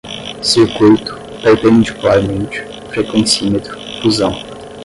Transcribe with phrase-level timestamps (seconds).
[0.43, 2.59] circuito, perpendicularmente,
[2.91, 4.33] frequencímetro, fusão